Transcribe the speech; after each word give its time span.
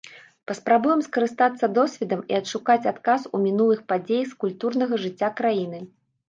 Паспрабуем 0.51 1.01
скарыстацца 1.07 1.65
досведам 1.77 2.23
і 2.33 2.37
адшукаць 2.39 2.87
адказ 2.93 3.29
у 3.37 3.43
мінулых 3.45 3.85
падзеях 3.95 4.27
з 4.33 4.41
культурнага 4.45 5.01
жыцця 5.05 5.29
краіны. 5.43 5.85